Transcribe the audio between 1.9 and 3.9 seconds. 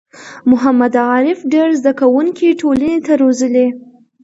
کوونکی ټولنې ته روزلي